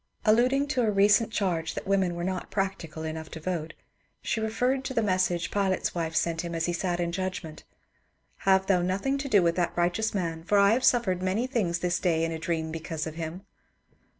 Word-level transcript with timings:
Alluding 0.25 0.65
to 0.69 0.81
a 0.81 0.89
recent 0.89 1.31
charge 1.31 1.75
that 1.75 1.85
women 1.85 2.15
were 2.15 2.23
not 2.23 2.49
practical 2.49 3.03
enough 3.03 3.29
to 3.29 3.39
vote, 3.39 3.75
she 4.23 4.39
referred 4.39 4.83
to 4.85 4.95
the 4.95 5.03
message 5.03 5.51
Pilate's 5.51 5.93
wife 5.93 6.15
sent 6.15 6.39
to 6.39 6.47
him 6.47 6.55
as 6.55 6.65
he 6.65 6.73
sat 6.73 6.99
in 6.99 7.11
judgment, 7.11 7.63
^' 7.69 7.73
Have 8.37 8.65
thou 8.65 8.81
nothing 8.81 9.19
to 9.19 9.29
do 9.29 9.43
with 9.43 9.55
that 9.57 9.77
righteous 9.77 10.15
man; 10.15 10.43
for 10.43 10.57
I 10.57 10.71
have 10.71 10.83
suffered 10.83 11.21
many 11.21 11.45
things 11.45 11.77
this 11.77 11.99
day 11.99 12.23
in 12.25 12.31
a 12.31 12.39
dream 12.39 12.71
because 12.71 13.05
of 13.05 13.13
him." 13.13 13.45